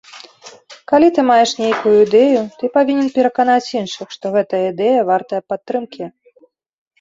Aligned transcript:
Калі 0.91 1.07
ты 1.17 1.21
маеш 1.27 1.51
нейкую 1.63 1.93
ідэю, 2.05 2.39
ты 2.61 2.69
павінен 2.77 3.07
пераканаць 3.19 3.73
іншых, 3.81 4.07
што 4.17 4.25
гэтая 4.37 4.63
ідэя 4.71 5.05
вартая 5.13 5.41
падтрымкі. 5.53 6.03